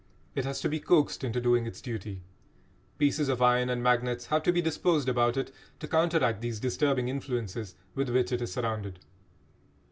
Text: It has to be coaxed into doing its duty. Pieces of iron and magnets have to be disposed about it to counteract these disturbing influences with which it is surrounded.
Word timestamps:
It 0.33 0.45
has 0.45 0.59
to 0.61 0.67
be 0.67 0.79
coaxed 0.79 1.23
into 1.23 1.39
doing 1.39 1.67
its 1.67 1.79
duty. 1.79 2.23
Pieces 2.97 3.29
of 3.29 3.39
iron 3.39 3.69
and 3.69 3.83
magnets 3.83 4.25
have 4.25 4.41
to 4.41 4.51
be 4.51 4.59
disposed 4.59 5.07
about 5.07 5.37
it 5.37 5.51
to 5.79 5.87
counteract 5.87 6.41
these 6.41 6.59
disturbing 6.59 7.07
influences 7.07 7.75
with 7.93 8.09
which 8.09 8.31
it 8.31 8.41
is 8.41 8.51
surrounded. 8.51 8.97